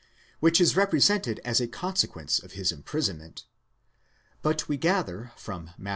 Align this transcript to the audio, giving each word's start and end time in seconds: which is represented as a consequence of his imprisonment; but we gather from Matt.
which 0.39 0.59
is 0.59 0.75
represented 0.75 1.39
as 1.45 1.61
a 1.61 1.67
consequence 1.67 2.39
of 2.39 2.53
his 2.53 2.71
imprisonment; 2.71 3.43
but 4.41 4.67
we 4.67 4.75
gather 4.75 5.31
from 5.37 5.69
Matt. 5.77 5.89